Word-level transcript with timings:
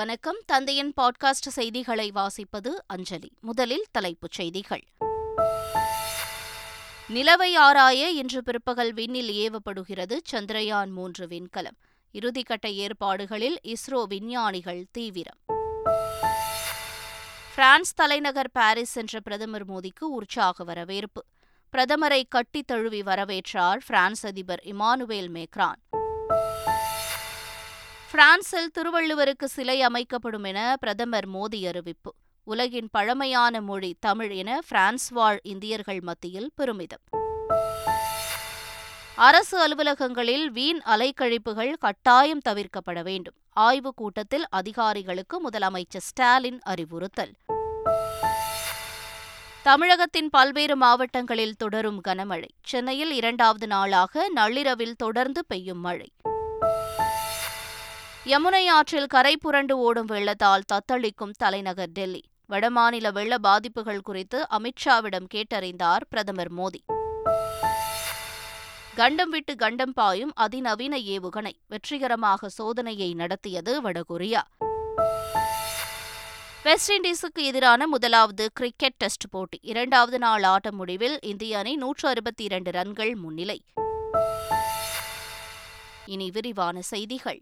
வணக்கம். 0.00 0.36
தந்தையின் 0.46 0.92
பாட்காஸ்ட் 1.00 1.48
செய்திகளை 1.48 2.12
வாசிப்பது 2.14 2.70
அஞ்சலி. 2.86 3.32
முதலில் 3.40 3.84
தலைப்புச் 3.90 4.30
செய்திகள். 4.30 4.84
நிலவை 7.08 7.54
ஆராய 7.54 8.10
இன்று 8.10 8.42
பிற்பகல் 8.42 8.92
விண்ணில் 8.92 9.28
ஏவப்படுகிறது 9.28 10.18
சந்திரயான் 10.32 10.90
மூன்று 10.90 11.26
விண்கலம். 11.26 11.76
இறுதிக்கட்ட 12.14 12.72
ஏற்பாடுகளில் 12.72 13.60
இஸ்ரோ 13.64 14.04
விஞ்ஞானிகள் 14.06 14.86
தீவிரம். 14.90 15.38
பிரான்ஸ் 17.54 17.94
தலைநகர் 17.94 18.50
பாரிஸ் 18.50 18.92
சென்ற 18.92 19.20
பிரதமர் 19.20 19.66
மோடிக்கு 19.66 20.04
உற்சாக 20.10 20.64
வரவேற்பு. 20.64 21.24
பிரதமரை 21.76 22.22
கட்டித் 22.28 22.66
தழுவி 22.66 23.02
வரவேற்றார் 23.02 23.78
பிரான்ஸ் 23.86 24.26
அதிபர் 24.26 24.62
இமானுவேல் 24.64 25.28
மேக்ரான். 25.28 25.99
பிரான்சில் 28.10 28.70
திருவள்ளுவருக்கு 28.70 29.44
சிலை 29.44 29.82
அமைக்கப்படும் 29.82 30.44
என 30.44 30.76
பிரதமர் 30.80 31.28
மோடி 31.28 31.66
அறிவிப்பு. 31.66 32.14
உலகின் 32.44 32.88
பழமையான 32.90 33.60
மொழி 33.60 33.96
தமிழ் 34.00 34.30
என 34.30 34.58
பிரான்ஸ் 34.68 35.08
வாழ் 35.08 35.38
இந்தியர்கள் 35.42 36.00
மத்தியில் 36.00 36.50
பெருமிதம். 36.54 37.00
அரசு 39.14 39.68
அலுவலகங்களில் 39.68 40.44
வீண் 40.44 40.80
அலைக்கழிப்புகள் 40.86 41.72
கட்டாயம் 41.78 42.40
தவிர்க்கப்பட 42.48 43.02
வேண்டும். 43.02 43.34
ஆய்வுக் 43.50 43.96
கூட்டத்தில் 43.96 44.44
அதிகாரிகளுக்கு 44.48 45.48
முதலமைச்சர் 45.48 45.98
ஸ்டாலின் 45.98 46.60
அறிவுறுத்தல். 46.62 47.32
தமிழகத்தின் 49.62 50.30
பல்வேறு 50.30 50.76
மாவட்டங்களில் 50.76 51.56
தொடரும் 51.56 52.00
கனமழை. 52.08 52.48
சென்னையில் 52.62 53.10
இரண்டாவது 53.10 53.66
நாளாக 53.66 54.28
நள்ளிரவில் 54.28 54.96
தொடர்ந்து 54.96 55.44
பெய்யும் 55.46 55.80
மழை. 55.80 56.12
யமுனை 58.30 58.66
ஆற்றில் 58.66 59.06
கரை 59.06 59.36
புரண்டு 59.36 59.78
ஓடும் 59.78 60.04
வெள்ளத்தால் 60.04 60.62
தத்தளிக்கும் 60.72 61.32
தலைநகர் 61.36 61.90
டெல்லி. 61.92 62.22
வடமாநில 62.48 63.12
வெள்ள 63.12 63.38
பாதிப்புகள் 63.38 64.00
குறித்து 64.00 64.46
அமித்ஷாவிடம் 64.50 65.26
கேட்டறிந்தார் 65.34 66.04
பிரதமர் 66.08 66.52
மோடி. 66.54 66.80
கண்டம் 68.94 69.30
விட்டு 69.30 69.56
கண்டம் 69.56 69.92
பாயும் 69.92 70.32
அதிநவீன 70.34 70.96
ஏவுகணை 70.96 71.52
வெற்றிகரமாக 71.66 72.50
சோதனையை 72.58 73.14
நடத்தியது 73.14 73.82
வடகொரியா 73.82 74.42
வெஸ்ட் 76.62 76.92
இண்டீஸுக்கு 76.92 77.42
எதிரான 77.42 77.86
முதலாவது 77.86 78.50
கிரிக்கெட் 78.54 78.96
டெஸ்ட் 78.96 79.28
போட்டி. 79.30 79.58
இரண்டாவது 79.62 80.18
நாள் 80.18 80.42
ஆட்ட 80.42 80.72
முடிவில் 80.72 81.18
இந்திய 81.20 81.58
அணி 81.58 81.76
நூற்று 81.76 82.08
அறுபத்தி 82.08 82.44
இரண்டு 82.44 82.70
ரன்கள் 82.70 83.14
முன்னிலை. 83.14 83.64
இனி 86.06 86.30
விரிவான 86.30 86.80
செய்திகள். 86.80 87.40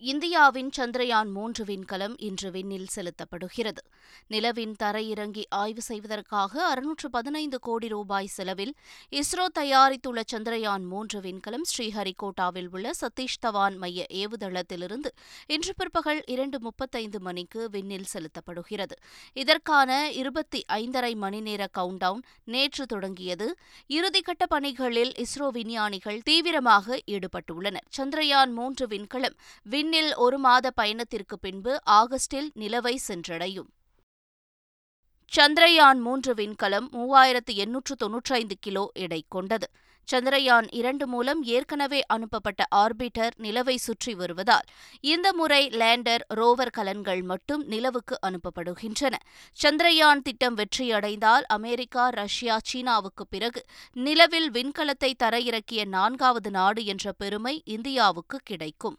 இந்தியாவின் 0.00 0.70
சந்திரயான் 0.76 1.30
மூன்று 1.32 1.64
விண்கலம் 1.64 2.14
இன்று 2.16 2.50
விண்ணில் 2.50 2.86
செலுத்தப்படுகிறது. 2.94 3.82
நிலவின் 4.28 4.74
தரையிறங்கி 4.82 5.42
ஆய்வு 5.48 5.82
செய்வதற்காக 5.82 6.66
அறுநூற்று 6.66 7.10
பதினைந்து 7.10 7.58
கோடி 7.58 7.88
ரூபாய் 7.88 8.26
செலவில் 8.26 8.74
இஸ்ரோ 9.12 9.44
தயாரித்துள்ள 9.58 10.22
சந்திரயான் 10.32 10.86
மூன்று 10.86 11.20
விண்கலம் 11.20 11.64
ஸ்ரீஹரிகோட்டாவில் 11.70 12.68
உள்ள 12.70 12.90
சதீஷ் 13.00 13.38
தவான் 13.46 13.76
மைய 13.76 14.06
ஏவுதளத்திலிருந்து 14.12 15.12
இன்று 15.46 15.74
பிற்பகல் 15.76 16.22
இரண்டு 16.26 16.60
முப்பத்தைந்து 16.60 17.20
மணிக்கு 17.20 17.70
விண்ணில் 17.70 18.10
செலுத்தப்படுகிறது. 18.12 18.96
இதற்கான 19.32 20.10
இருபத்தி 20.10 20.64
ஐந்தரை 20.72 21.14
மணி 21.16 21.40
நேர 21.40 21.68
கவுண்டவுன் 21.78 22.22
நேற்று 22.44 22.86
தொடங்கியது. 22.86 23.54
இறுதிக்கட்ட 23.88 24.46
பணிகளில் 24.48 25.12
இஸ்ரோ 25.16 25.48
விஞ்ஞானிகள் 25.48 26.20
தீவிரமாக 26.20 27.00
ஈடுபட்டுள்ளனர். 27.06 27.88
சந்திரயான் 27.96 28.52
மூன்று 28.52 28.86
விண்கலம் 28.86 29.38
விண் 29.62 29.83
விண்ணில் 29.84 30.12
ஒரு 30.16 30.38
மாத 30.38 30.70
பயணத்திற்கு 30.70 31.38
பின்பு 31.38 31.72
ஆகஸ்டில் 31.90 32.46
நிலவை 32.54 32.92
சென்றடையும். 33.08 33.66
சந்திரயான் 35.32 36.00
மூன்று 36.00 36.34
விண்கலம் 36.34 36.86
மூவாயிரத்து 36.92 37.52
எண்ணூற்று 37.54 37.94
தொன்னூற்றைந்து 38.02 38.56
கிலோ 38.60 38.90
எடை 38.94 39.24
கொண்டது. 39.28 39.68
சந்திரயான் 40.12 40.66
இரண்டு 40.70 41.06
மூலம் 41.06 41.42
ஏற்கனவே 41.42 42.00
அனுப்பப்பட்ட 42.06 42.66
ஆர்பிட்டர் 42.76 43.36
நிலவை 43.36 43.76
சுற்றி 43.76 44.14
வருவதால் 44.14 44.66
இந்த 45.00 45.32
முறை 45.32 45.68
லேண்டர் 45.68 46.24
ரோவர் 46.34 46.74
கலன்கள் 46.78 47.22
மட்டும் 47.22 47.64
நிலவுக்கு 47.66 48.18
அனுப்பப்படுகின்றன. 48.26 49.14
சந்திரயான் 49.62 50.22
திட்டம் 50.22 50.54
வெற்றியடைந்தால் 50.54 51.46
அமெரிக்கா 51.58 52.08
ரஷ்யா 52.08 52.58
சீனாவுக்கு 52.64 53.26
பிறகு 53.26 53.62
நிலவில் 53.92 54.50
விண்கலத்தை 54.50 55.12
தரையிறக்கிய 55.24 55.84
நான்காவது 55.84 56.50
நாடு 56.50 56.84
என்ற 56.84 57.12
பெருமை 57.12 57.62
இந்தியாவுக்கு 57.64 58.40
கிடைக்கும். 58.44 58.98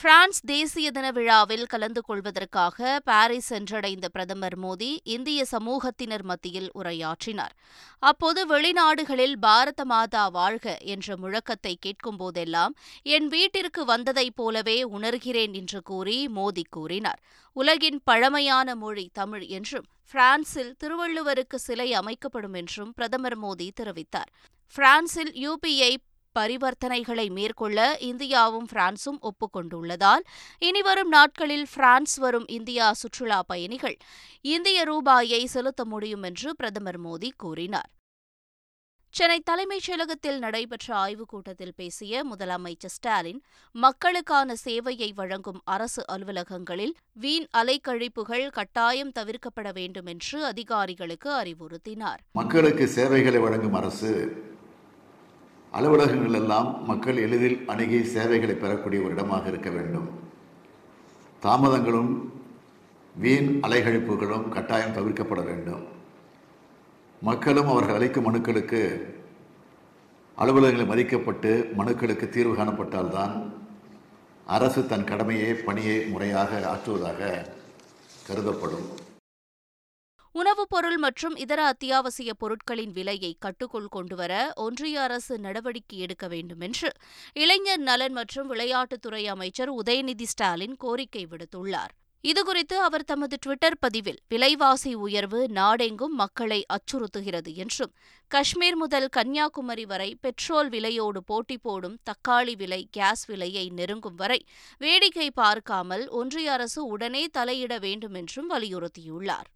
பிரான்ஸ் 0.00 0.40
தேசிய 0.44 0.90
தின 0.90 1.10
விழாவில் 1.10 1.64
கலந்து 1.66 2.00
கொள்வதற்காக 2.02 3.00
பாரிஸ் 3.04 3.46
சென்றடைந்த 3.52 4.06
பிரதமர் 4.12 4.56
மோடி 4.58 4.88
இந்திய 5.04 5.46
சமூகத்தினர் 5.50 6.22
மத்தியில் 6.22 6.68
உரையாற்றினார். 6.74 7.54
அப்போது 8.02 8.40
வெளிநாடுகளில் 8.46 9.36
பாரத 9.38 9.84
மாதா 9.84 10.24
வாழ்க 10.28 10.76
என்ற 10.84 11.16
முழக்கத்தை 11.16 11.74
கேட்கும்போதெல்லாம் 11.80 12.74
என் 13.02 13.28
வீட்டிற்கு 13.28 13.84
வந்ததைப் 13.84 14.36
போலவே 14.36 14.82
உணர்கிறேன் 14.82 15.52
என்று 15.52 15.82
கூறி 15.82 16.18
மோடி 16.34 16.64
கூறினார். 16.70 17.22
உலகின் 17.56 18.00
பழமையான 18.04 18.74
மொழி 18.74 19.10
தமிழ் 19.12 19.46
என்றும் 19.58 19.88
பிரான்சில் 20.12 20.74
திருவள்ளுவருக்கு 20.84 21.54
சிலை 21.54 21.88
அமைக்கப்படும் 21.92 22.54
என்றும் 22.54 22.92
பிரதமர் 22.92 23.38
மோடி 23.42 23.68
தெரிவித்தார். 23.80 24.30
பிரான்சில் 24.74 25.32
யூபிஐ 25.44 25.92
பரிவர்த்தனைகளை 26.38 27.30
மேற்கொள்ள 27.30 27.96
இந்தியாவும் 28.00 28.68
பிரான்சும் 28.72 29.18
ஒப்புக்கொண்டுள்ளதால் 29.20 30.24
இனிவரும் 30.58 31.08
நாட்களில் 31.08 31.66
பிரான்ஸ் 31.74 32.16
வரும் 32.16 32.48
இந்தியா 32.48 32.92
சுற்றுலா 32.92 33.42
பயணிகள் 33.42 33.96
இந்திய 34.40 34.84
ரூபாயை 34.84 35.46
செலுத்த 35.46 35.84
முடியும் 35.84 36.22
என்று 36.22 36.56
பிரதமர் 36.56 37.00
மோடி 37.00 37.30
கூறினார். 37.36 37.90
சென்னை 39.14 39.40
தலைமைச் 39.40 39.90
செயலகத்தில் 39.90 40.38
நடைபெற்ற 40.38 40.94
ஆய்வுக் 40.94 41.28
கூட்டத்தில் 41.28 41.72
பேசிய 41.76 42.24
முதலமைச்சர் 42.26 42.94
ஸ்டாலின் 42.96 43.42
மக்களுக்கான 43.72 44.54
சேவையை 44.64 45.14
வழங்கும் 45.14 45.60
அரசு 45.64 46.04
அலுவலகங்களில் 46.12 46.94
வீண் 47.12 47.46
அலைக்கழிப்புகள் 47.56 48.50
கட்டாயம் 48.50 49.12
தவிர்க்கப்பட 49.18 49.72
வேண்டும் 49.72 50.06
என்று 50.06 50.44
அதிகாரிகளுக்கு 50.44 51.30
அறிவுறுத்தினார். 51.30 52.20
மக்களுக்கு 52.32 52.86
சேவைகளை 52.86 53.38
வழங்கும் 53.38 53.74
அரசு 53.74 54.10
அலுவலகங்கள் 55.72 56.38
எல்லாம் 56.40 56.84
மக்கள் 56.84 57.16
எளிதில் 57.16 57.58
அணுகி 57.66 58.04
சேவைகளை 58.04 58.54
பெறக்கூடிய 58.54 59.02
ஒரு 59.02 59.14
இடமாக 59.14 59.48
இருக்க 59.48 59.70
வேண்டும். 59.70 60.08
தாமதங்களும் 61.42 62.32
வீண் 63.14 63.58
அலைகழிப்புகளும் 63.62 64.48
கட்டாயம் 64.48 64.94
தவிர்க்கப்பட 64.96 65.44
வேண்டும். 65.44 65.84
மக்களும் 67.22 67.66
அவர்கள் 67.66 67.94
அளிக்கும் 67.94 68.24
மனுக்களுக்கு 68.24 68.80
அலுவலகங்களில் 70.38 70.92
மதிக்கப்பட்டு 70.92 71.72
மனுக்களுக்கு 71.74 72.28
தீர்வு 72.28 72.54
காணப்பட்டால்தான் 72.56 73.52
அரசு 74.46 74.86
தன் 74.86 75.04
கடமையை 75.04 75.54
பணியை 75.54 76.04
முறையாக 76.06 76.60
ஆற்றுவதாக 76.72 77.46
கருதப்படும். 78.26 78.88
உணவுப் 80.56 80.74
பொருள் 80.74 80.96
மற்றும் 80.96 81.34
இதர 81.36 81.64
அத்தியாவசிய 81.64 82.34
பொருட்களின் 82.34 82.92
விலையை 82.92 83.36
கட்டுக்குள் 83.38 83.88
கொண்டுவர 83.88 84.32
ஒன்றிய 84.56 85.00
அரசு 85.00 85.38
நடவடிக்கை 85.38 85.98
எடுக்க 85.98 86.26
வேண்டும் 86.28 86.60
என்று 86.60 86.88
இளைஞர் 87.32 87.80
நலன் 87.80 88.12
மற்றும் 88.12 88.48
விளையாட்டுத்துறை 88.50 89.26
அமைச்சர் 89.26 89.72
உதயநிதி 89.74 90.22
ஸ்டாலின் 90.22 90.76
கோரிக்கை 90.76 91.26
விடுத்துள்ளார். 91.26 91.92
இதுகுறித்து 92.24 92.76
அவர் 92.78 93.04
தமது 93.04 93.38
டுவிட்டர் 93.46 93.76
பதிவில் 93.80 94.20
விலைவாசி 94.28 94.94
உயர்வு 94.94 95.40
நாடெங்கும் 95.48 96.14
மக்களை 96.14 96.66
அச்சுறுத்துகிறது 96.76 97.54
என்றும் 97.54 97.92
காஷ்மீர் 98.30 98.76
முதல் 98.76 99.08
கன்னியாகுமரி 99.08 99.84
வரை 99.86 100.10
பெட்ரோல் 100.20 100.68
விலையோடு 100.68 101.22
போட்டி 101.26 101.58
போடும் 101.58 101.98
தக்காளி 102.04 102.56
விலை 102.56 102.88
கேஸ் 102.90 103.24
விலையை 103.24 103.66
நெருங்கும் 103.70 104.14
வரை 104.14 104.40
வேடிக்கை 104.78 105.30
பார்க்காமல் 105.30 106.08
ஒன்றிய 106.08 106.52
அரசு 106.52 106.86
உடனே 106.86 107.24
தலையிட 107.38 107.78
வேண்டும் 107.80 108.14
என்றும் 108.14 108.50
வலியுறுத்தியுள்ளார். 108.50 109.50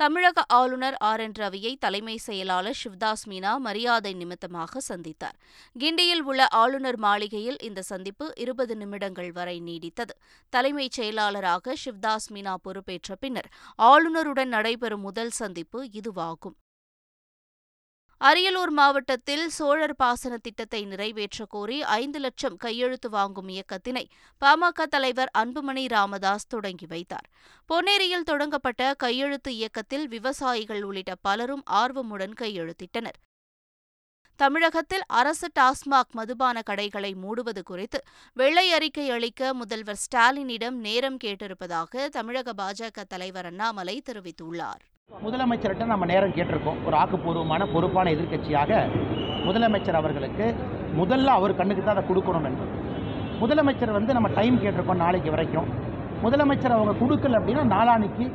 தமிழக 0.00 0.44
ஆளுநர் 0.48 0.96
ஆர் 0.98 1.20
என் 1.20 1.34
ரவியை 1.38 1.76
தலைமை 1.78 2.16
செயலாளர் 2.16 2.78
சிவ்தாஸ் 2.82 3.24
மீனா 3.28 3.56
மரியாதை 3.56 4.12
நிமித்தமாக 4.14 4.80
சந்தித்தார். 4.88 5.36
கிண்டியில் 5.78 6.22
உள்ள 6.22 6.46
ஆளுநர் 6.48 6.98
மாளிகையில் 6.98 7.58
இந்த 7.60 7.82
சந்திப்பு 7.82 8.32
இருபது 8.36 8.76
நிமிடங்கள் 8.76 9.32
வரை 9.32 9.62
நீடித்தது. 9.62 10.14
தலைமைச் 10.48 10.90
செயலாளராக 10.90 11.76
சிவ்தாஸ் 11.84 12.30
மீனா 12.32 12.54
பொறுப்பேற்ற 12.62 13.14
பின்னர் 13.20 13.50
ஆளுநருடன் 13.82 14.52
நடைபெறும் 14.56 15.00
முதல் 15.00 15.30
சந்திப்பு 15.30 15.88
இதுவாகும். 16.00 16.56
அரியலூர் 18.20 18.70
மாவட்டத்தில் 18.70 19.44
சோழர் 19.48 19.94
பாசன 19.96 20.36
திட்டத்தை 20.36 20.84
நிறைவேற்ற 20.84 21.44
கோரி 21.48 21.82
ஐந்து 21.82 22.18
லட்சம் 22.18 22.56
கையெழுத்து 22.56 23.08
வாங்கும் 23.10 23.48
இயக்கத்தினை 23.48 24.02
பாமக 24.40 24.86
தலைவர் 24.88 25.30
அன்புமணி 25.38 25.84
ராமதாஸ் 25.88 26.46
தொடங்கி 26.46 26.86
வைத்தார். 26.86 27.30
பொன்னேரியில் 27.70 28.26
தொடங்கப்பட்ட 28.30 28.94
கையெழுத்து 28.94 29.54
இயக்கத்தில் 29.54 30.06
விவசாயிகள் 30.08 30.82
உள்ளிட்ட 30.82 31.14
பலரும் 31.20 31.64
ஆர்வமுடன் 31.70 32.36
கையெழுத்திட்டனர். 32.40 33.18
தமிழகத்தில் 34.40 35.06
அரசு 35.06 35.48
டாஸ்மாக் 35.60 36.12
மதுபான 36.12 36.62
கடைகளை 36.62 37.14
மூடுவது 37.14 37.62
குறித்து 37.62 38.02
வெள்ளை 38.34 38.72
அறிக்கை 38.72 39.10
அளிக்க 39.10 39.54
முதல்வர் 39.54 40.02
ஸ்டாலினிடம் 40.04 40.78
நேரம் 40.88 41.20
கேட்டிருப்பதாக 41.24 42.08
தமிழக 42.08 42.52
பாஜக 42.52 43.04
தலைவர் 43.08 43.46
அண்ணாமலை 43.46 44.02
தெரிவித்துள்ளார். 44.10 44.84
முதலமைச்சர்கிட்ட 45.10 45.84
நம்ம 45.90 46.06
நேரம் 46.10 46.34
கேட்டிருக்கோம். 46.36 46.76
ஒரு 46.86 46.96
ஆக்கப்பூர்வமான 47.00 47.62
பொறுப்பான 47.72 48.10
எதிர்க்கட்சியாக 48.10 48.70
முதலமைச்சர் 49.46 49.98
அவர்களுக்கு 50.00 50.46
முதல்ல 51.00 51.34
அவர் 51.38 51.56
கண்ணுக்கு 51.60 51.82
தான் 51.84 51.96
அதை 51.96 52.04
கொடுக்கணும் 52.10 52.46
என்று. 52.50 52.66
முதலமைச்சர் 53.40 53.96
வந்து 53.98 54.14
நம்ம 54.16 54.28
டைம் 54.38 54.56
கேட்டிருக்கோம் 54.62 55.02
நாளைக்கு 55.04 55.30
வரைக்கும். 55.34 55.68
முதலமைச்சர் 56.24 56.76
அவங்க 56.76 56.94
கொடுக்கல 57.02 57.40
அப்படின்னா 57.40 57.64
நாளான்னைக்கு 57.74 58.26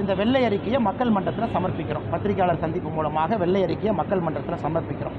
இந்த 0.00 0.14
வெள்ளை 0.20 0.42
அறிக்கையை 0.44 0.80
மக்கள் 0.88 1.14
மன்றத்தில் 1.16 1.54
சமர்ப்பிக்கிறோம். 1.56 2.08
பத்திரிகையாளர் 2.14 2.64
சந்திப்பு 2.64 2.90
மூலமாக 2.90 3.36
வெள்ளை 3.42 3.62
அறிக்கையை 3.66 3.94
மக்கள் 4.00 4.24
மன்றத்தில் 4.28 4.64
சமர்ப்பிக்கிறோம். 4.66 5.18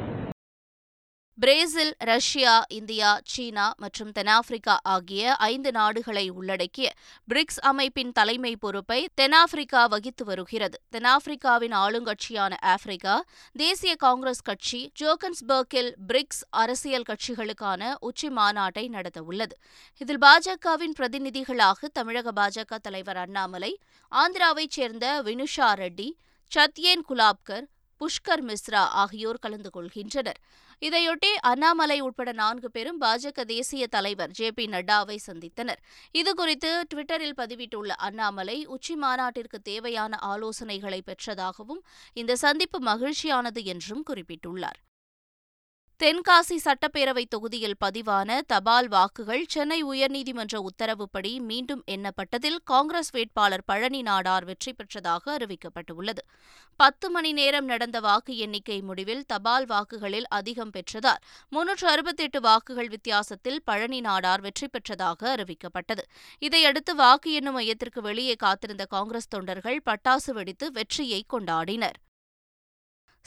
பிரேசில் 1.37 1.91
ரஷ்யா 1.99 2.65
இந்தியா 2.67 3.09
சீனா 3.23 3.73
மற்றும் 3.77 4.11
தென்னாப்பிரிக்கா 4.11 4.77
ஆகிய 4.83 5.35
ஐந்து 5.35 5.71
நாடுகளை 5.71 6.29
உள்ளடக்கிய 6.29 6.87
பிரிக்ஸ் 7.27 7.59
அமைப்பின் 7.61 8.11
தலைமை 8.11 8.55
பொறுப்பை 8.55 9.07
தென்னாப்பிரிக்கா 9.15 9.85
வகித்து 9.85 10.25
வருகிறது. 10.25 10.77
தென்னாப்பிரிக்காவின் 10.91 11.75
ஆளுங்கட்சியான 11.75 12.53
ஆப்பிரிக்கா 12.63 13.15
தேசிய 13.55 13.95
காங்கிரஸ் 13.95 14.41
கட்சி 14.41 14.91
ஜோகன்ஸ்பர்க்கில் 15.01 15.91
பிரிக்ஸ் 16.07 16.43
அரசியல் 16.49 17.07
கட்சிகளுக்கான 17.09 17.93
உச்சி 17.99 18.29
மாநாட்டை 18.29 18.85
நடத்தவுள்ளது 18.89 19.57
இதில் 20.01 20.21
பாஜகவின் 20.21 20.97
பிரதிநிதிகளாக 20.99 21.87
தமிழக 21.93 22.31
பாஜக 22.31 22.77
தலைவர் 22.81 23.17
அண்ணாமலை 23.17 23.73
ஆந்திராவைச் 24.11 24.69
சேர்ந்த 24.69 25.23
வினுஷா 25.23 25.71
ரெட்டி 25.77 26.09
சத்யேன் 26.51 27.07
குலாப்கர் 27.09 27.65
புஷ்கர் 27.99 28.43
மிஸ்ரா 28.49 28.83
ஆகியோர் 29.03 29.39
கலந்து 29.39 29.69
கொள்கின்றனர். 29.75 30.39
இதையொட்டி 30.81 31.31
அண்ணாமலை 31.41 31.99
உட்பட 31.99 32.31
நான்கு 32.31 32.71
பேரும் 32.71 33.01
பாஜக 33.01 33.45
தேசிய 33.45 33.87
தலைவர் 33.87 34.31
ஜே 34.31 34.51
பி 34.51 34.65
நட்டாவை 34.65 35.17
சந்தித்தனர். 35.27 35.81
இதுகுறித்து 36.13 36.71
டுவிட்டரில் 36.93 37.37
பதிவிட்டுள்ள 37.37 37.87
அண்ணாமலை 37.87 38.65
உச்சி 38.65 38.95
மாநாட்டிற்கு 38.95 39.61
தேவையான 39.61 40.19
ஆலோசனைகளை 40.21 41.01
பெற்றதாகவும் 41.05 41.81
இந்த 42.13 42.35
சந்திப்பு 42.35 42.79
மகிழ்ச்சியானது 42.79 43.63
என்றும் 43.63 44.03
குறிப்பிட்டுள்ளார். 44.09 44.79
தென்காசி 46.01 46.55
சட்டப்பேரவை 46.63 47.23
தொகுதியில் 47.29 47.77
பதிவான 47.85 48.39
தபால் 48.47 48.87
வாக்குகள் 48.87 49.45
சென்னை 49.47 49.77
உயர்நீதிமன்ற 49.83 50.55
உத்தரவுப்படி 50.57 51.31
மீண்டும் 51.39 51.83
எண்ணப்பட்டதில் 51.87 52.59
காங்கிரஸ் 52.63 53.09
வேட்பாளர் 53.11 53.63
பழனி 53.65 54.01
நாடார் 54.01 54.45
வெற்றி 54.45 54.73
பெற்றதாக 54.73 55.33
அறிவிக்கப்பட்டுள்ளது. 55.37 56.23
பத்து 56.79 57.09
மணி 57.09 57.31
நேரம் 57.31 57.65
நடந்த 57.65 57.99
வாக்கு 57.99 58.37
எண்ணிக்கை 58.37 58.81
முடிவில் 58.81 59.25
தபால் 59.25 59.65
வாக்குகளில் 59.65 60.27
அதிகம் 60.29 60.73
பெற்றதால் 60.73 61.21
முன்னூற்று 61.49 61.87
அறுபத்தெட்டு 61.87 62.41
வாக்குகள் 62.41 62.87
வித்தியாசத்தில் 62.87 63.61
பழனி 63.63 64.01
நாடார் 64.01 64.41
வெற்றி 64.41 64.67
பெற்றதாக 64.67 65.35
அறிவிக்கப்பட்டது. 65.35 66.05
இதையடுத்து 66.39 66.95
வாக்கு 66.95 67.31
எண்ணும் 67.33 67.53
மையத்திற்கு 67.53 68.01
வெளியே 68.01 68.35
காத்திருந்த 68.35 68.85
காங்கிரஸ் 68.85 69.27
தொண்டர்கள் 69.27 69.81
பட்டாசு 69.85 70.33
வெடித்து 70.33 70.71
வெற்றியை 70.71 71.25
கொண்டாடினர். 71.33 71.97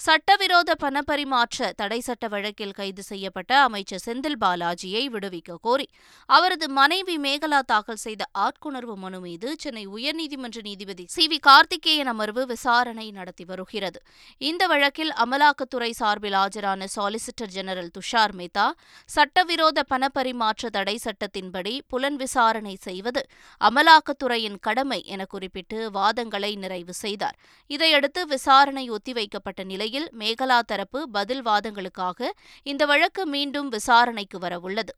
சட்டவிரோத 0.00 0.74
பணப்பரிமாற்ற 0.82 1.70
தடை 1.76 2.00
சட்ட 2.00 2.28
வழக்கில் 2.28 2.70
கைது 2.70 3.02
செய்யப்பட்ட 3.02 3.60
அமைச்சர் 3.60 4.02
செந்தில் 4.06 4.36
பாலாஜியை 4.40 5.02
விடுவிக்க 5.06 5.56
கோரி 5.60 5.88
அவரது 6.28 6.68
மனைவி 6.68 7.18
மேகலா 7.18 7.58
தாக்கல் 7.60 7.96
செய்த 7.96 8.26
ஆட்கொணர்வு 8.38 8.94
மனு 8.94 9.20
மீது 9.20 9.56
சென்னை 9.58 9.88
உயர்நீதிமன்ற 9.88 10.60
நீதிபதி 10.62 11.04
சி. 11.08 11.26
வி. 11.26 11.38
கார்த்திகேயன் 11.38 12.06
அமர்வு 12.06 12.46
விசாரணை 12.46 13.10
நடத்தி 13.10 13.44
வருகிறது. 13.44 14.00
இந்த 14.38 14.66
வழக்கில் 14.66 15.12
அமலாக்கத்துறை 15.24 15.90
சார்பில் 15.90 16.32
ஆஜரான 16.32 16.88
சாலிசிட்டர் 16.96 17.52
ஜெனரல் 17.52 17.90
துஷார் 17.98 18.34
மேத்தா 18.34 18.66
சட்டவிரோத 19.04 19.84
பணப்பரிமாற்ற 19.90 20.70
தடை 20.70 20.98
சட்டத்தின்படி 21.04 21.80
புலன் 21.88 22.16
விசாரணை 22.16 22.74
செய்வது 22.80 23.24
அமலாக்கத்துறையின் 23.60 24.58
கடமை 24.60 25.04
என 25.04 25.24
குறிப்பிட்டு 25.24 25.90
வாதங்களை 25.90 26.56
நிறைவு 26.56 26.92
செய்தார். 26.94 27.38
இதையடுத்து 27.66 28.26
விசாரணை 28.26 28.90
ஒத்திவைக்கப்பட்ட 28.90 29.64
நிலை 29.64 29.88
நிலையில் 29.90 30.10
மேகலா 30.18 30.56
தரப்பு 30.62 31.00
பதில் 31.10 31.40
வாதங்களுக்காக 31.44 32.28
இந்த 32.66 32.82
வழக்கு 32.86 33.22
மீண்டும் 33.26 33.68
விசாரணைக்கு 33.68 34.38
வரவுள்ளது. 34.38 34.92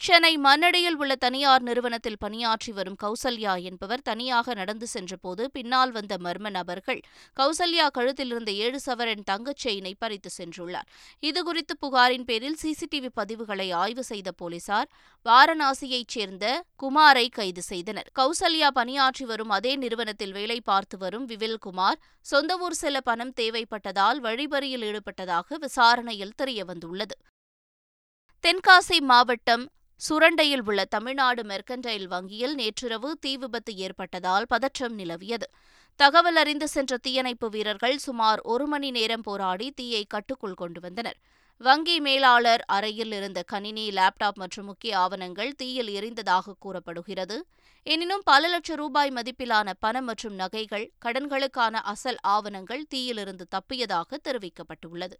சென்னை 0.00 0.30
மண்ணடியில் 0.36 0.96
உள்ள 0.96 1.14
தனியார் 1.14 1.62
நிறுவனத்தில் 1.62 2.18
பணியாற்றி 2.18 2.72
வரும் 2.72 2.96
கௌசல்யா 3.02 3.52
என்பவர் 3.62 4.02
தனியாக 4.02 4.54
நடந்து 4.54 4.86
சென்றபோது 4.86 5.42
பின்னால் 5.50 5.90
வந்த 5.90 6.14
மர்ம 6.16 6.50
நபர்கள் 6.50 7.00
கௌசல்யா 7.36 7.86
கழுத்திலிருந்த 7.98 8.50
ஏழு 8.64 8.78
சவரன் 8.86 9.22
தங்கச் 9.30 9.60
செயினை 9.64 9.92
பறித்து 9.98 10.30
சென்றுள்ளார். 10.38 10.88
இதுகுறித்து 11.22 11.74
புகாரின் 11.80 12.24
பேரில் 12.24 12.56
சிசிடிவி 12.62 13.10
பதிவுகளை 13.20 13.68
ஆய்வு 13.72 14.04
செய்த 14.04 14.32
போலீசார் 14.32 14.88
வாரணாசியைச் 15.26 16.14
சேர்ந்த 16.14 16.46
குமாரை 16.82 17.26
கைது 17.28 17.62
செய்தனர். 17.62 18.08
கௌசல்யா 18.18 18.70
பணியாற்றி 18.78 19.24
வரும் 19.24 19.54
அதே 19.58 19.74
நிறுவனத்தில் 19.76 20.32
வேலை 20.32 20.58
பார்த்து 20.70 20.98
வரும் 20.98 21.24
விவில் 21.24 21.58
குமார் 21.58 22.00
சொந்த 22.26 22.56
ஊர் 22.58 22.78
செல்ல 22.80 23.00
பணம் 23.00 23.32
தேவைப்பட்டதால் 23.40 24.20
வழிபறியில் 24.26 24.86
ஈடுபட்டதாக 24.88 25.58
விசாரணையில் 25.66 26.34
தெரியவந்துள்ளது. 26.42 27.16
தென்காசி 28.44 28.98
மாவட்டம் 29.12 29.64
சுரண்டையில் 30.00 30.62
உள்ள 30.66 30.84
தமிழ்நாடு 30.84 31.42
மெர்கன்டைல் 31.42 32.06
வங்கியில் 32.06 32.54
நேற்றிரவு 32.54 33.10
தீ 33.20 33.32
விபத்து 33.36 33.72
ஏற்பட்டதால் 33.76 34.46
பதற்றம் 34.46 34.98
நிலவியது. 34.98 35.46
தகவல் 36.00 36.36
அறிந்து 36.36 36.68
சென்ற 36.68 36.96
தீயணைப்பு 36.96 37.48
வீரர்கள் 37.48 37.96
சுமார் 37.98 38.40
ஒரு 38.44 38.66
மணி 38.66 38.90
நேரம் 38.90 39.20
போராடி 39.20 39.70
தீயை 39.70 40.02
கட்டுக்குள் 40.04 40.54
கொண்டு 40.54 40.80
வந்தனர். 40.80 41.18
வங்கி 41.60 41.96
மேலாளர் 42.00 42.62
அறையில் 42.66 43.12
இருந்த 43.12 43.40
கணினி 43.42 43.84
லேப்டாப் 43.90 44.38
மற்றும் 44.42 44.66
முக்கிய 44.66 44.98
ஆவணங்கள் 44.98 45.52
தீயில் 45.56 45.90
எரிந்ததாக 45.98 46.54
கூறப்படுகிறது. 46.58 47.36
எனினும் 47.86 48.24
பல 48.24 48.48
லட்சம் 48.48 48.76
ரூபாய் 48.76 49.10
மதிப்பிலான 49.10 49.70
பணம் 49.78 50.04
மற்றும் 50.04 50.34
நகைகள் 50.34 50.86
கடன்களுக்கான 51.04 51.74
அசல் 51.92 52.20
ஆவணங்கள் 52.22 52.88
தீயிலிருந்து 52.88 53.46
தப்பியதாக 53.54 54.18
தெரிவிக்கப்பட்டுள்ளது. 54.28 55.16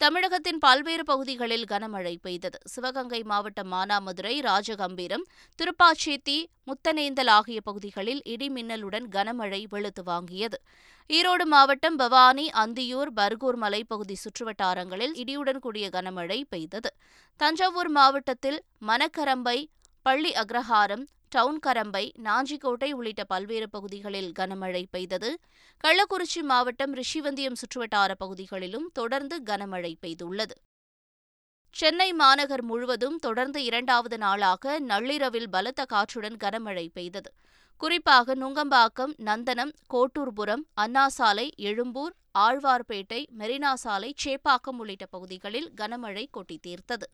தமிழகத்தின் 0.00 0.58
பல்வேறு 0.58 1.04
பகுதிகளில் 1.04 1.64
கனமழை 1.70 2.16
பெய்தது. 2.22 2.58
சிவகங்கை 2.64 3.22
மாவட்டம் 3.22 3.72
மானாமதுரை 3.72 4.34
ராஜகம்பீரம் 4.40 5.24
திருப்பாச்சேத்தி 5.58 6.34
முத்தனேந்தல் 6.66 7.30
ஆகிய 7.30 7.60
பகுதிகளில் 7.60 8.20
இடி 8.24 8.48
மின்னலுடன் 8.48 9.06
கனமழை 9.10 9.64
வெளுத்து 9.68 10.02
வாங்கியது. 10.02 10.58
ஈரோடு 11.10 11.44
மாவட்டம் 11.44 11.96
பவானி 11.96 12.46
அந்தியூர் 12.54 13.12
பர்கூர் 13.14 13.56
மலைப்பகுதி 13.56 14.16
சுற்றுவட்டாரங்களில் 14.24 15.16
இடியுடன் 15.22 15.58
கூடிய 15.58 15.88
கனமழை 15.88 16.44
பெய்தது. 16.48 16.92
தஞ்சாவூர் 17.36 17.88
மாவட்டத்தில் 17.88 18.62
மணக்கரம்பை 18.86 19.58
பள்ளி 20.02 20.32
அக்ரஹாரம் 20.32 21.06
டவுன் 21.36 21.58
கரம்பை 21.66 22.02
நாஞ்சிக்கோட்டை 22.24 22.88
உள்ளிட்ட 22.92 23.24
பல்வேறு 23.24 23.66
பகுதிகளில் 23.68 24.30
கனமழை 24.38 24.82
பெய்தது. 24.90 25.30
கள்ளக்குறிச்சி 25.84 26.40
மாவட்டம் 26.42 26.94
ரிஷிவந்தியம் 26.94 27.58
சுற்றுவட்டார 27.60 28.10
பகுதிகளிலும் 28.18 28.86
தொடர்ந்து 28.92 29.38
கனமழை 29.42 29.92
பெய்துள்ளது. 30.00 30.56
சென்னை 31.76 32.08
மாநகர் 32.12 32.62
முழுவதும் 32.62 33.18
தொடர்ந்து 33.18 33.60
இரண்டாவது 33.64 34.18
நாளாக 34.18 34.78
நள்ளிரவில் 34.80 35.50
பலத்த 35.50 35.84
காற்றுடன் 35.84 36.38
கனமழை 36.44 36.86
பெய்தது. 36.92 37.30
குறிப்பாக 37.80 38.34
நுங்கம்பாக்கம் 38.34 39.12
நந்தனம் 39.24 39.72
கோட்டூர்புரம் 39.94 40.64
அண்ணாசாலை 40.80 41.46
எழும்பூர் 41.68 42.14
ஆழ்வார்பேட்டை 42.38 43.20
மெரினா 43.38 43.74
சாலை 43.74 44.10
சேப்பாக்கம் 44.24 44.78
உள்ளிட்ட 44.78 45.06
பகுதிகளில் 45.06 45.68
கனமழை 45.76 46.26
கொட்டி 46.30 46.58
தீர்த்தது 46.66 47.06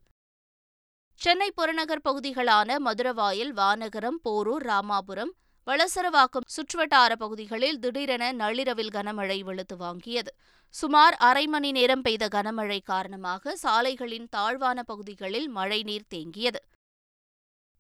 சென்னை 1.21 1.47
புறநகர் 1.51 2.03
பகுதிகளான 2.05 2.77
மதுரவாயல் 2.85 3.51
வானகரம் 3.59 4.17
போரூர் 4.25 4.65
ராமாபுரம் 4.71 5.31
வளசரவாக்கம் 5.67 6.47
சுற்றுவட்டார 6.55 7.13
பகுதிகளில் 7.17 7.79
திடீரென 7.79 8.33
நள்ளிரவில் 8.33 8.91
கனமழை 8.93 9.37
வெளுத்து 9.41 9.77
வாங்கியது. 9.77 10.33
சுமார் 10.75 11.17
அரை 11.29 11.45
மணி 11.47 11.71
நேரம் 11.73 12.03
பெய்த 12.03 12.29
கனமழை 12.29 12.81
காரணமாக 12.83 13.55
சாலைகளின் 13.63 14.27
தாழ்வான 14.31 14.83
பகுதிகளில் 14.83 15.49
மழைநீர் 15.49 16.11
தேங்கியது. 16.15 16.61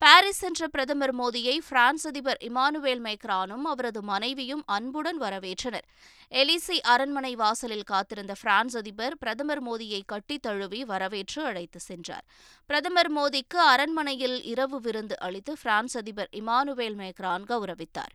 பாரிஸ் 0.02 0.38
சென்ற 0.38 0.68
பிரதமர் 0.68 1.14
மோடியை 1.14 1.59
பிரான்ஸ் 1.68 2.06
அதிபர் 2.06 2.38
இமானுவேல் 2.40 3.02
மேக்ரானும் 3.02 3.62
அவரது 3.62 4.02
மனைவியும் 4.02 4.62
அன்புடன் 4.66 5.21
வரவேற்றனர். 5.21 5.87
எலிசி 6.30 6.80
அரண்மனை 6.82 7.35
வாசலில் 7.35 7.82
காத்திருந்த 7.82 8.35
பிரான்ஸ் 8.40 8.76
அதிபர் 8.76 9.18
பிரதமர் 9.18 9.62
மோடியை 9.62 10.02
கட்டித் 10.06 10.42
தழுவி 10.42 10.85
வரவேற்று 10.85 11.44
அழைத்து 11.44 11.80
சென்றார். 11.80 12.25
பிரதமர் 12.66 13.12
மோடிக்கு 13.12 13.54
அரண்மனையில் 13.54 14.42
இரவு 14.42 14.80
விருந்து 14.80 15.21
அளித்து 15.21 15.56
பிரான்ஸ் 15.62 15.97
அதிபர் 15.97 16.28
இமானுவேல் 16.32 16.97
மேக்ரான் 16.97 17.44
கௌரவித்தார். 17.49 18.12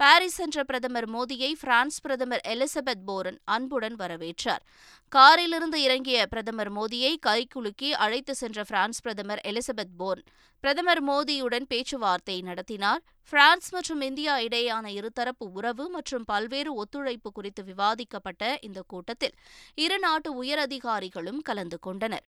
பாரிஸ் 0.00 0.34
சென்ற 0.34 0.64
பிரதமர் 0.64 1.06
மோடியை 1.10 1.52
பிரான்ஸ் 1.60 2.00
பிரதமர் 2.00 2.40
எலிசபெத் 2.48 3.02
போரன் 3.04 3.38
அன்புடன் 3.44 3.96
வரவேற்றார். 3.96 4.62
காரிலிருந்து 5.08 5.78
இறங்கிய 5.82 6.26
பிரதமர் 6.26 6.70
மோடியை 6.72 7.12
கைகுலுக்கி 7.26 7.90
அழைத்து 8.04 8.34
சென்ற 8.34 8.64
பிரான்ஸ் 8.64 9.00
பிரதமர் 9.00 9.42
எலிசபெத் 9.44 9.94
போர்ன் 9.98 10.24
பிரதமர் 10.60 11.02
மோடியுடன் 11.08 11.66
பேச்சுவார்த்தை 11.68 12.40
நடத்தினார். 12.40 13.02
பிரான்ஸ் 13.32 13.70
மற்றும் 13.72 14.00
இந்தியா 14.00 14.38
இடையேயான 14.38 14.86
இருதரப்பு 14.98 15.48
உறவு 15.52 15.90
மற்றும் 15.90 16.24
பல்வேறு 16.24 16.74
ஒத்துழைப்பு 16.74 17.32
குறித்து 17.32 17.62
விவாதிக்கப்பட்ட 17.62 18.56
இந்த 18.60 18.82
கூட்டத்தில் 18.86 19.36
இரு 19.74 19.98
நாட்டு 19.98 20.42
உயரதிகாரிகளும் 20.42 21.42
கலந்து 21.42 21.78
கொண்டனர். 21.78 22.26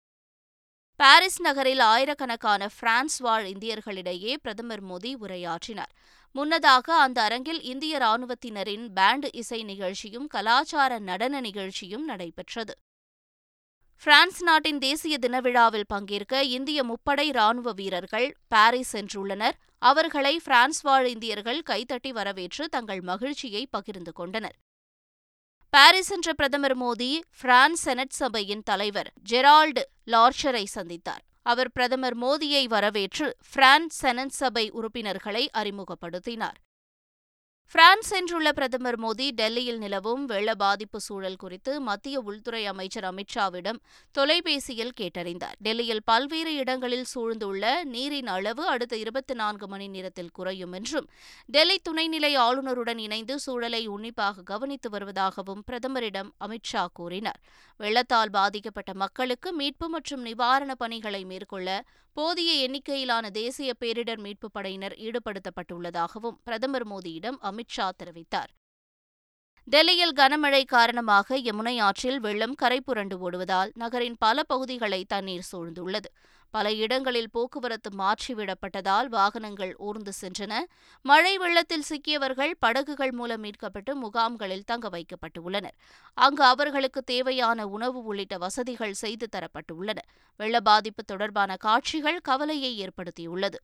பாரிஸ் 1.00 1.40
நகரில் 1.40 1.78
ஆயிரக்கணக்கான 1.78 2.68
பிரான்ஸ் 2.78 3.18
வாழ் 3.18 3.44
இந்தியர்களிடையே 3.46 4.34
பிரதமர் 4.42 4.84
மோடி 4.84 5.12
உரையாற்றினார். 5.20 5.92
முன்னதாக 6.32 6.94
அந்த 6.94 7.22
அரங்கில் 7.22 7.62
இந்திய 7.62 7.98
ராணுவத்தினரின் 7.98 8.88
பேண்ட் 8.94 9.28
இசை 9.32 9.62
நிகழ்ச்சியும் 9.62 10.26
கலாச்சார 10.26 10.98
நடன 10.98 11.40
நிகழ்ச்சியும் 11.40 12.04
நடைபெற்றது. 12.04 12.74
பிரான்ஸ் 14.04 14.42
நாட்டின் 14.42 14.78
தேசிய 14.78 15.18
தின 15.18 15.40
விழாவில் 15.40 15.88
பங்கேற்க 15.88 16.42
இந்திய 16.42 16.84
முப்படை 16.84 17.32
ராணுவ 17.32 17.72
வீரர்கள் 17.72 18.36
பாரிஸ் 18.48 18.96
சென்றுள்ளனர். 18.96 19.58
அவர்களை 19.78 20.40
பிரான்ஸ் 20.44 20.80
வாழ் 20.80 21.08
இந்தியர்கள் 21.08 21.62
கைதட்டி 21.62 22.12
வரவேற்று 22.12 22.68
தங்கள் 22.68 23.00
மகிழ்ச்சியை 23.00 23.66
பகிர்ந்து 23.70 24.12
கொண்டனர். 24.12 24.58
பாரிஸ் 25.70 26.06
சென்ற 26.06 26.32
பிரதமர் 26.32 26.78
மோடி 26.78 27.20
பிரான்ஸ் 27.40 27.82
செனட் 27.82 28.10
சபையின் 28.10 28.62
தலைவர் 28.62 29.12
ஜெரால்டு 29.30 29.82
லார்ச்சரை 30.06 30.64
சந்தித்தார். 30.74 31.24
அவர் 31.42 31.72
பிரதமர் 31.72 32.18
மோடியை 32.18 32.64
வரவேற்று 32.64 33.36
பிரான்ஸ் 33.52 33.96
செனட் 33.96 34.28
சபை 34.28 34.70
உறுப்பினர்களை 34.70 35.50
அறிமுகப்படுத்தினார். 35.58 36.58
பிரான்ஸ் 37.72 38.14
சென்றுள்ள 38.14 38.48
பிரதமர் 38.48 39.00
மோடி 39.00 39.30
டெல்லியில் 39.30 39.78
நிலவும் 39.78 40.24
வெள்ள 40.24 40.54
பாதிப்பு 40.54 41.00
சூழல் 41.00 41.36
குறித்து 41.36 41.80
மத்திய 41.80 42.20
உள்துறை 42.20 42.66
அமைச்சர் 42.66 43.04
அமித்ஷாவிடம் 43.04 43.80
தொலைபேசியில் 44.12 44.92
கேட்டறிந்தார். 45.00 45.56
டெல்லியில் 45.58 46.02
பல்வேறு 46.04 46.54
இடங்களில் 46.54 47.04
சூழ்ந்துள்ள 47.04 47.84
நீரின் 47.84 48.26
அளவு 48.26 48.66
அடுத்த 48.66 48.96
இருபத்தி 48.96 49.34
நான்கு 49.34 49.68
மணி 49.68 49.88
நேரத்தில் 49.88 50.30
குறையும் 50.30 50.72
என்றும் 50.72 51.08
டெல்லி 51.46 51.80
துணைநிலை 51.88 52.32
ஆளுநருடன் 52.38 52.98
இணைந்து 52.98 53.38
சூழலை 53.38 53.86
உன்னிப்பாக 53.86 54.42
கவனித்து 54.42 54.90
வருவதாகவும் 54.90 55.62
பிரதமரிடம் 55.66 56.32
அமித்ஷா 56.40 56.86
கூறினார். 56.92 57.40
வெள்ளத்தால் 57.76 58.30
பாதிக்கப்பட்ட 58.30 58.94
மக்களுக்கு 58.94 59.52
மீட்பு 59.52 59.88
மற்றும் 59.88 60.24
நிவாரணப் 60.24 60.78
பணிகளை 60.78 61.24
மேற்கொள்ள 61.24 61.84
போதிய 62.14 62.52
எண்ணிக்கையிலான 62.52 63.30
தேசிய 63.30 63.74
பேரிடர் 63.80 64.20
மீட்புப் 64.20 64.52
படையினர் 64.52 64.92
ஈடுபடுத்தப்பட்டுள்ளதாகவும் 64.92 66.36
பிரதமர் 66.44 66.86
மோடியிடம் 66.86 67.36
அமித்ஷா 67.58 67.90
தெரிவித்தார். 68.04 68.52
டெல்லியில் 69.64 70.12
கனமழை 70.12 70.64
காரணமாக 70.64 71.38
யமுனை 71.38 71.80
ஆற்றில் 71.80 72.20
வெள்ளம் 72.20 72.54
கரை 72.54 72.80
புரண்டு 72.80 73.30
ஓடுவதால் 73.30 73.70
நகரின் 73.74 74.16
பல 74.18 74.42
பகுதிகளை 74.42 75.04
தண்ணீர் 75.04 75.48
சூழ்ந்துள்ளது. 75.52 76.10
பல 76.50 76.72
இடங்களில் 76.72 77.30
போக்குவரத்து 77.30 77.90
மாற்றிவிடப்பட்டதால் 77.90 79.06
வாகனங்கள் 79.06 79.74
ஊர்ந்து 79.78 80.12
சென்றன. 80.20 80.52
மழை 81.02 81.38
வெள்ளத்தில் 81.38 81.84
சிக்கியவர்கள் 81.88 82.50
படகுகள் 82.58 83.12
மூலம் 83.12 83.44
மீட்கப்பட்டு 83.44 83.94
முகாம்களில் 83.94 84.64
தங்க 84.64 84.88
வைக்கப்பட்டுள்ளனர். 84.88 85.76
அங்கு 86.14 86.44
அவர்களுக்கு 86.44 87.02
தேவையான 87.02 87.66
உணவு 87.66 88.02
உள்ளிட்ட 88.02 88.38
வசதிகள் 88.38 88.92
செய்து 88.92 89.28
தரப்பட்டுள்ளன. 89.36 89.98
வெள்ள 90.36 90.60
பாதிப்பு 90.60 91.04
தொடர்பான 91.04 91.56
காட்சிகள் 91.56 92.18
கவலையை 92.18 92.86
ஏற்படுத்தியுள்ளது. 92.86 93.54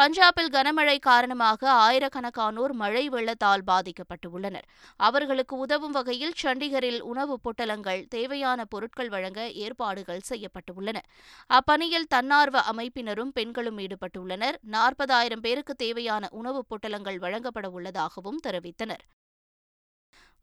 பஞ்சாபில் 0.00 0.50
கனமழை 0.50 0.98
காரணமாக 0.98 1.70
ஆயிரக்கணக்கானோர் 1.72 2.72
மழை 2.72 3.08
வெள்ளத்தால் 3.08 3.62
பாதிக்கப்பட்டுள்ளனர். 3.66 4.66
அவர்களுக்கு 4.96 5.56
உதவும் 5.56 5.90
வகையில் 5.90 6.32
சண்டிகரில் 6.42 7.00
உணவுப் 7.00 7.40
பொட்டலங்கள் 7.42 8.06
தேவையான 8.08 8.64
பொருட்கள் 8.64 9.08
வழங்க 9.08 9.50
ஏற்பாடுகள் 9.50 10.20
செய்யப்பட்டுள்ளன. 10.28 10.98
அப்பணியில் 11.46 12.08
தன்னார்வ 12.08 12.62
அமைப்பினரும் 12.72 13.32
பெண்களும் 13.34 13.78
ஈடுபட்டுள்ளனர். 13.78 14.56
நாற்பதாயிரம் 14.62 15.40
பேருக்கு 15.40 15.74
தேவையான 15.74 16.28
உணவுப் 16.30 16.66
பொட்டலங்கள் 16.68 17.18
வழங்கப்பட 17.18 17.70
உள்ளதாகவும் 17.70 18.40
தெரிவித்தனர். 18.46 19.04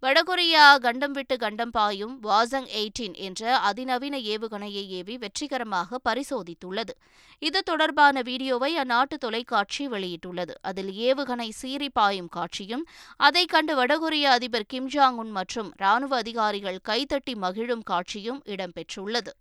வடகொரியா 0.03 0.65
கண்டம் 0.79 1.11
விட்டு 1.11 1.35
கண்டம் 1.37 1.71
பாயும் 1.71 2.13
வாசங் 2.23 2.67
எயிட்டீன் 2.79 3.15
என்ற 3.15 3.57
அதிநவீன 3.59 4.17
ஏவுகணையை 4.33 4.83
ஏவி 4.99 5.15
வெற்றிகரமாக 5.17 5.99
பரிசோதித்துள்ளது. 6.09 6.93
இது 7.39 7.59
தொடர்பான 7.63 8.21
வீடியோவை 8.21 8.77
அந்நாட்டு 8.77 9.17
தொலைக்காட்சி 9.25 9.87
வெளியிட்டுள்ளது. 9.87 10.53
அதில் 10.61 10.91
ஏவுகணை 11.07 11.49
சீறி 11.49 11.89
பாயும் 11.89 12.31
காட்சியும் 12.37 12.85
அதை 13.17 13.45
கண்டு 13.45 13.75
வடகொரிய 13.75 14.23
அதிபர் 14.37 14.67
கிம் 14.67 14.89
ஜாங் 14.89 15.19
உன் 15.23 15.31
மற்றும் 15.31 15.73
ராணுவ 15.75 16.15
அதிகாரிகள் 16.17 16.79
கைதட்டி 16.83 17.35
மகிழும் 17.35 17.83
காட்சியும் 17.83 18.41
இடம்பெற்றுள்ளது. 18.45 19.33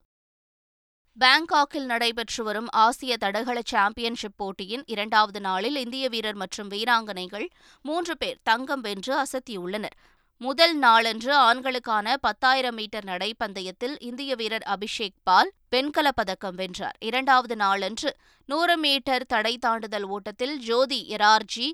பாங்காக்கில் 1.21 1.89
நடைபெற்று 1.93 2.43
வரும் 2.45 2.69
ஆசிய 2.85 3.13
தடகள 3.17 3.59
சாம்பியன்ஷிப் 3.65 4.37
போட்டியின் 4.37 4.85
இரண்டாவது 4.87 5.41
நாளில் 5.41 5.77
இந்திய 5.77 6.09
வீரர் 6.09 6.39
மற்றும் 6.43 6.69
வீராங்கனைகள் 6.71 7.49
மூன்று 7.83 8.17
பேர் 8.17 8.39
தங்கம் 8.43 8.81
வென்று 8.81 9.15
அசத்தியுள்ளனர். 9.23 9.99
முதல் 10.41 10.77
நாளன்று 10.77 11.37
ஆண்களுக்கான 11.37 12.17
பத்தாயிரம் 12.21 12.75
மீட்டர் 12.75 13.05
நடைப்பந்தயத்தில் 13.05 13.95
இந்திய 13.99 14.35
வீரர் 14.35 14.67
அபிஷேக் 14.67 15.17
பால் 15.23 15.53
வெண்கலப் 15.71 16.15
பதக்கம் 16.15 16.55
வென்றார். 16.55 16.97
இரண்டாவது 16.99 17.57
நாளன்று 17.57 18.17
நூறு 18.45 18.77
மீட்டர் 18.77 19.27
தடை 19.27 19.59
தாண்டுதல் 19.67 20.03
ஓட்டத்தில் 20.03 20.59
ஜோதி 20.59 21.17
எரார்ஜி 21.17 21.73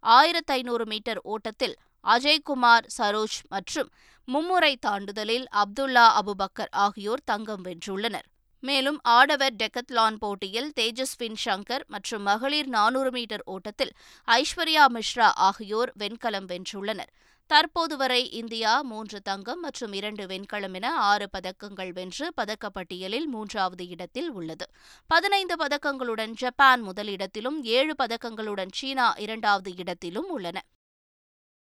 ஆயிரத்து 0.00 0.54
ஐநூறு 0.54 0.86
மீட்டர் 0.86 1.20
ஓட்டத்தில் 1.22 1.76
அஜய்குமார் 2.04 2.86
சரோஜ் 2.98 3.38
மற்றும் 3.48 3.90
மும்முறை 4.24 4.78
தாண்டுதலில் 4.86 5.44
அப்துல்லா 5.52 6.06
அபுபக்கர் 6.20 6.70
ஆகியோர் 6.70 7.22
தங்கம் 7.24 7.64
வென்றுள்ளனர். 7.64 8.26
மேலும் 8.60 8.98
ஆடவர் 9.02 9.54
டெக்கத்லான் 9.54 10.16
போட்டியில் 10.18 10.72
தேஜஸ்வின் 10.80 11.36
சங்கர் 11.44 11.86
மற்றும் 11.86 12.22
மகளிர் 12.22 12.66
நானூறு 12.66 13.10
மீட்டர் 13.10 13.42
ஓட்டத்தில் 13.44 13.92
ஐஸ்வர்யா 14.28 14.86
மிஸ்ரா 14.88 15.30
ஆகியோர் 15.34 15.92
வெண்கலம் 15.96 16.48
வென்றுள்ளனர். 16.48 17.12
தற்போது 17.50 17.96
வரை 17.96 18.30
இந்தியா 18.30 18.82
மூன்று 18.82 19.18
தங்கம் 19.22 19.60
மற்றும் 19.60 19.92
இரண்டு 19.92 20.26
வெண்கலம் 20.26 20.74
என 20.74 20.86
ஆறு 21.10 21.26
பதக்கங்கள் 21.32 21.92
வென்று 21.92 22.32
பதக்கப்பட்டியலில் 22.36 23.26
மூன்றாவது 23.26 23.84
இடத்தில் 23.88 24.30
உள்ளது. 24.30 24.66
பதினைந்து 25.06 25.56
பதக்கங்களுடன் 25.56 26.32
ஜப்பான் 26.32 26.82
முதலிடத்திலும் 26.88 27.58
ஏழு 27.62 27.94
பதக்கங்களுடன் 28.02 28.72
சீனா 28.72 29.14
இரண்டாவது 29.16 29.72
இடத்திலும் 29.76 30.28
உள்ளன. 30.28 30.58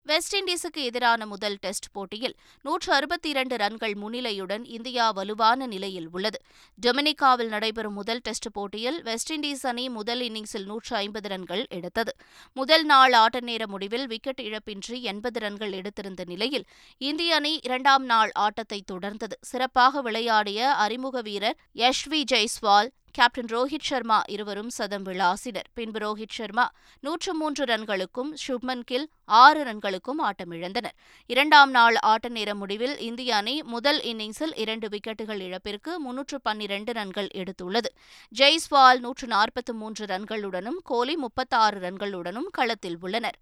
வெஸ்ட் 0.05 0.33
இண்டீஸுக்கு 0.35 0.81
எதிரான 0.83 1.25
முதல் 1.25 1.55
டெஸ்ட் 1.61 1.85
போட்டியில் 1.91 2.33
நூற்று 2.61 2.93
அறுபத்தி 2.93 3.29
இரண்டு 3.29 3.55
ரன்கள் 3.55 3.93
முன்னிலையுடன் 3.93 4.63
இந்தியா 4.67 5.11
வலுவான 5.11 5.65
நிலையில் 5.65 6.09
உள்ளது. 6.11 6.39
டொமினிகாவில் 6.81 7.47
நடைபெறும் 7.47 7.93
முதல் 7.93 8.19
டெஸ்ட் 8.21 8.49
போட்டியில் 8.51 9.01
வெஸ்ட் 9.01 9.33
இண்டீஸ் 9.33 9.63
அணி 9.67 9.89
முதல் 9.89 10.19
இன்னிங்ஸில் 10.19 10.65
நூற்று 10.65 10.95
ஐம்பது 10.95 11.29
ரன்கள் 11.29 11.63
எடுத்தது. 11.69 12.13
முதல் 12.53 12.83
நாள் 12.83 13.13
ஆட்ட 13.13 13.39
நேர 13.39 13.67
முடிவில் 13.67 14.07
விக்கெட் 14.07 14.41
இழப்பின்றி 14.41 15.01
எண்பது 15.01 15.39
ரன்கள் 15.39 15.71
எடுத்திருந்த 15.71 16.23
நிலையில் 16.23 16.65
இந்திய 16.97 17.35
அணி 17.35 17.59
இரண்டாம் 17.63 18.05
நாள் 18.05 18.31
ஆட்டத்தை 18.47 18.83
தொடர்ந்தது. 18.91 19.37
சிறப்பாக 19.41 20.01
விளையாடிய 20.01 20.73
அறிமுக 20.85 21.21
வீரர் 21.21 21.57
யஷ்வி 21.75 22.23
ஜெய்ஸ்வால் 22.33 22.91
கேப்டன் 23.13 23.45
ரோஹித் 23.45 23.87
சர்மா 23.89 24.21
இருவரும் 24.27 24.69
சதம் 24.69 25.05
விளாசினர் 25.05 25.69
பின்பு 25.73 25.99
ரோஹித் 25.99 26.31
சர்மா 26.31 26.71
நூற்று 26.99 27.33
மூன்று 27.33 27.65
ரன்களுக்கும் 27.65 28.33
சுப்மன் 28.47 28.79
கில் 28.79 29.09
ஆறு 29.25 29.63
ரன்களுக்கும் 29.63 30.19
ஆட்டமிழந்தனர். 30.21 30.95
இரண்டாம் 31.25 31.71
நாள் 31.71 31.95
ஆட்ட 31.95 32.27
நேர 32.27 32.55
முடிவில் 32.55 32.97
இந்திய 32.97 33.35
அணி 33.35 33.63
முதல் 33.63 34.01
இன்னிங்ஸில் 34.01 34.55
இரண்டு 34.55 34.89
விக்கெட்டுகள் 34.89 35.39
இழப்பிற்கு 35.39 35.99
முன்னூற்று 35.99 36.41
பன்னிரண்டு 36.41 36.93
ரன்கள் 36.93 37.29
எடுத்துள்ளது. 37.33 37.91
ஜெய்ஸ்வால் 38.35 38.99
நூற்று 38.99 39.27
நாற்பத்து 39.27 39.73
மூன்று 39.73 40.05
ரன்களுடனும் 40.05 40.79
கோலி 40.83 41.15
முப்பத்தாறு 41.15 41.79
ரன்களுடனும் 41.79 42.49
களத்தில் 42.51 42.97
உள்ளனர். 43.01 43.37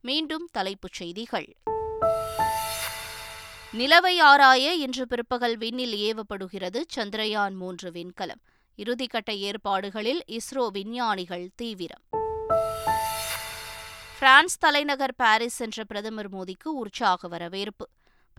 மீண்டும் 0.00 0.48
தலைப்புச் 0.52 0.92
செய்திகள். 0.92 1.56
நிலவை 3.72 4.18
ஆராய 4.18 4.74
இன்று 4.74 5.06
பிற்பகல் 5.06 5.56
விண்ணில் 5.56 5.94
ஏவப்படுகிறது 5.98 6.82
சந்திரயான் 6.96 7.54
மூன்று 7.54 7.90
விண்கலம். 7.90 8.42
இறுதிக்கட்ட 8.78 9.36
ஏற்பாடுகளில் 9.36 10.22
இஸ்ரோ 10.26 10.68
விஞ்ஞானிகள் 10.68 11.50
தீவிரம். 11.54 12.02
பிரான்ஸ் 14.18 14.58
தலைநகர் 14.58 15.14
பாரிஸ் 15.14 15.54
சென்ற 15.54 15.84
பிரதமர் 15.84 16.30
மோடிக்கு 16.30 16.68
உற்சாக 16.68 17.28
வரவேற்பு. 17.28 17.88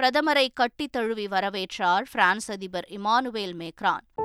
பிரதமரை 0.02 0.48
கட்டித் 0.54 0.92
தழுவி 0.92 1.28
வரவேற்றார் 1.28 2.02
பிரான்ஸ் 2.12 2.52
அதிபர் 2.52 2.88
இமானுவேல் 2.90 3.54
மேக்ரான். 3.56 4.22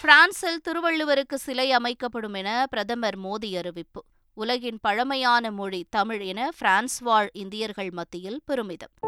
பிரான்சில் 0.00 0.60
திருவள்ளுவருக்கு 0.60 1.34
சிலை 1.34 1.72
அமைக்கப்படும் 1.72 2.34
என 2.34 2.66
பிரதமர் 2.70 3.18
மோடி 3.18 3.58
அறிவிப்பு. 3.58 4.04
உலகின் 4.34 4.78
பழமையான 4.80 5.50
மொழி 5.50 5.86
தமிழ் 5.90 6.20
என 6.20 6.48
பிரான்ஸ் 6.58 6.98
வாழ் 6.98 7.28
இந்தியர்கள் 7.32 7.90
மத்தியில் 7.90 8.40
பெருமிதம். 8.44 9.07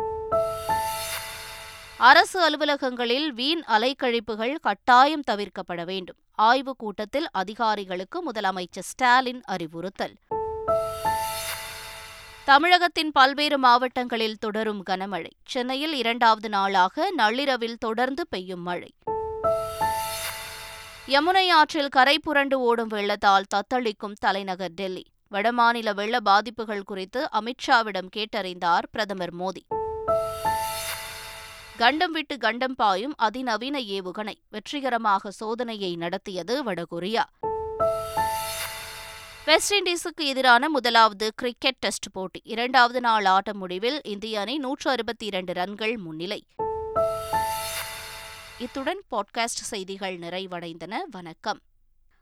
அரசு 2.01 2.51
அலுவலகங்களில் 2.51 3.29
வீண் 3.29 3.63
அலைக்கழிப்புகள் 3.69 4.55
கட்டாயம் 4.61 5.23
தவிர்க்கப்பட 5.31 5.85
வேண்டும். 5.85 6.17
ஆய்வுக் 6.33 6.79
கூட்டத்தில் 6.79 7.27
அதிகாரிகளுக்கு 7.31 8.31
முதலமைச்சர் 8.31 8.81
ஸ்டாலின் 8.81 9.43
அறிவுறுத்தல். 9.45 10.15
தமிழகத்தின் 12.45 13.13
பல்வேறு 13.13 13.59
மாவட்டங்களில் 13.59 14.37
தொடரும் 14.37 14.83
கனமழை. 14.91 15.31
சென்னையில் 15.45 15.93
இரண்டாவது 15.93 16.49
நாளாக 16.49 17.11
நள்ளிரவில் 17.11 17.79
தொடர்ந்து 17.79 18.27
பெய்யும் 18.29 18.63
மழை. 18.63 18.95
யமுனை 21.09 21.49
ஆற்றில் 21.49 21.89
கரை 21.89 22.19
புரண்டு 22.19 22.61
ஓடும் 22.61 22.89
வெள்ளத்தால் 22.89 23.45
தத்தளிக்கும் 23.55 24.15
தலைநகர் 24.21 24.71
டெல்லி. 24.71 25.07
வடமாநில 25.31 25.95
வெள்ள 25.95 26.21
பாதிப்புகள் 26.21 26.83
குறித்து 26.83 27.29
அமித்ஷாவிடம் 27.33 28.09
கேட்டறிந்தார் 28.17 28.83
பிரதமர் 28.91 29.35
மோடி. 29.35 29.80
கண்டம் 31.81 32.13
விட்டு 32.13 32.39
கண்டம் 32.39 32.75
பாயும் 32.75 33.15
அதிநவீன 33.17 33.79
ஏவுகணை 33.79 34.35
வெற்றிகரமாக 34.49 35.33
சோதனையை 35.45 35.97
நடத்தியது 35.97 36.65
வடகொரியா. 36.65 37.23
வெஸ்ட் 39.45 39.75
இண்டீஸுக்கு 39.75 40.25
எதிரான 40.25 40.69
முதலாவது 40.69 41.33
கிரிக்கெட் 41.35 41.77
டெஸ்ட் 41.77 42.11
போட்டி 42.13 42.41
இரண்டாவது 42.45 43.01
நாள் 43.01 43.25
ஆட்ட 43.25 43.55
முடிவில் 43.55 44.03
இந்திய 44.03 44.41
அணி 44.41 44.59
நூற்று 44.59 44.91
அறுபத்தி 44.91 45.27
இரண்டு 45.27 45.53
ரன்கள் 45.53 45.97
முன்னிலை. 45.97 46.47
இத்துடன் 48.59 49.03
பாட்காஸ்ட் 49.11 49.63
செய்திகள் 49.73 50.19
நிறைவடைந்தன. 50.19 50.95
வணக்கம். 51.11 51.61